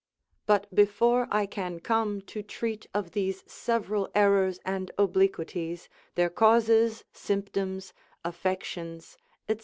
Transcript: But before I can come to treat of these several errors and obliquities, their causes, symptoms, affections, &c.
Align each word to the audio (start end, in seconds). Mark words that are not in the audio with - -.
But 0.47 0.73
before 0.73 1.27
I 1.29 1.45
can 1.45 1.79
come 1.79 2.21
to 2.21 2.41
treat 2.41 2.87
of 2.91 3.11
these 3.11 3.43
several 3.45 4.09
errors 4.15 4.59
and 4.65 4.89
obliquities, 4.97 5.89
their 6.15 6.31
causes, 6.31 7.03
symptoms, 7.13 7.93
affections, 8.25 9.15
&c. 9.47 9.57